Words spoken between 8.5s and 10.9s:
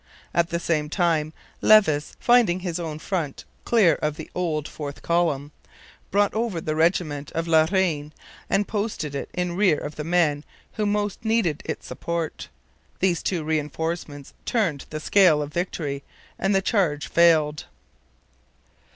posted it in rear of the men who